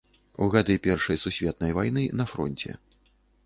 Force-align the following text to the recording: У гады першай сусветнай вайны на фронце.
У 0.45 0.47
гады 0.55 0.77
першай 0.87 1.21
сусветнай 1.25 1.77
вайны 1.81 2.09
на 2.23 2.31
фронце. 2.35 2.69